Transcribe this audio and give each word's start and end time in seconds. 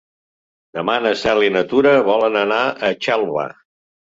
Demà 0.77 0.95
na 1.03 1.11
Cel 1.25 1.45
i 1.49 1.53
na 1.57 1.63
Tura 1.73 1.93
volen 2.09 2.41
anar 2.47 2.61
a 2.67 2.93
Xelva. 3.07 3.49